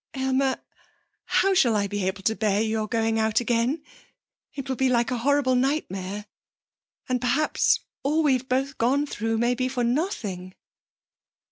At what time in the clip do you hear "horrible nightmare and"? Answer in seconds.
5.19-7.21